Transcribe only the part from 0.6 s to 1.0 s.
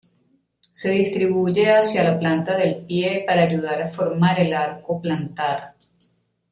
Se